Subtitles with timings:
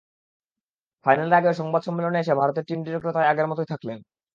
[1.05, 3.97] ফাইনালের আগেও সংবাদ সম্মেলনে এসে ভারতের টিম ডিরেক্টর তাই আগের মতোই থাকলেন।